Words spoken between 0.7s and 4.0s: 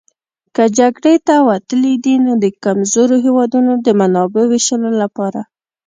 جګړې ته وتلي دي نو د کمزورو هېوادونو د